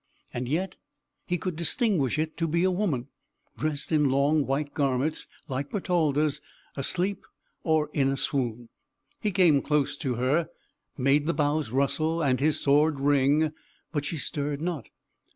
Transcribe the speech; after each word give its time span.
And 0.33 0.49
yet 0.49 0.77
he 1.27 1.37
could 1.37 1.55
distinguish 1.55 2.17
it 2.17 2.35
to 2.37 2.47
be 2.47 2.63
a 2.63 2.71
woman, 2.71 3.09
dressed 3.55 3.91
in 3.91 4.09
long 4.09 4.47
white 4.47 4.73
garments 4.73 5.27
like 5.47 5.69
Bertalda's, 5.69 6.41
asleep 6.75 7.23
or 7.61 7.87
in 7.93 8.09
a 8.09 8.17
swoon. 8.17 8.69
He 9.19 9.29
came 9.29 9.61
close 9.61 9.95
to 9.97 10.15
her, 10.15 10.49
made 10.97 11.27
the 11.27 11.35
boughs 11.35 11.69
rustle, 11.69 12.19
and 12.19 12.39
his 12.39 12.59
sword 12.59 12.99
ring 12.99 13.53
but 13.91 14.03
she 14.03 14.17
stirred 14.17 14.59
not. 14.59 14.89